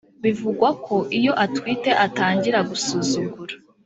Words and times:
bivugwa 0.23 0.69
ko 0.85 0.95
iyo 1.17 1.31
atwite 1.45 1.91
atangira 2.05 2.59
gusuzugura 2.69 3.55